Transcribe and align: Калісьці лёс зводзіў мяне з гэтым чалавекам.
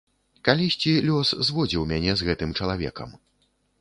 Калісьці 0.47 0.93
лёс 1.09 1.33
зводзіў 1.49 1.85
мяне 1.91 2.11
з 2.23 2.31
гэтым 2.31 2.57
чалавекам. 2.61 3.09